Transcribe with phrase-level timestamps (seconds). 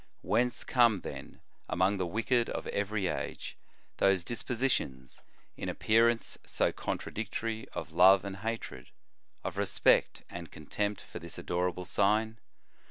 [0.23, 3.55] Whence come, then, among the wicked of every age,
[3.97, 5.21] those dispositions,
[5.55, 8.87] in appearance so contradictory, of love and hatred,
[9.43, 12.39] of respect and contempt for this adorable sign